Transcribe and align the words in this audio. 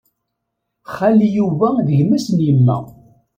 Xali 0.95 1.27
Yuba 1.35 1.67
d 1.87 1.87
gma-s 1.97 2.27
n 2.35 2.37
yemma. 2.45 2.77